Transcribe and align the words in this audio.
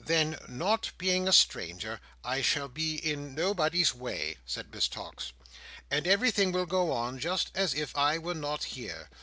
"Then, 0.00 0.38
not 0.46 0.90
being 0.98 1.26
a 1.26 1.32
stranger, 1.32 2.02
I 2.22 2.42
shall 2.42 2.68
be 2.68 2.96
in 2.96 3.34
nobody's 3.34 3.94
way," 3.94 4.36
said 4.44 4.70
Miss 4.74 4.86
Tox, 4.88 5.32
"and 5.90 6.06
everything 6.06 6.52
will 6.52 6.66
go 6.66 6.92
on 6.92 7.18
just 7.18 7.50
as 7.54 7.72
if 7.72 7.96
I 7.96 8.18
were 8.18 8.34
not 8.34 8.62
here. 8.64 9.08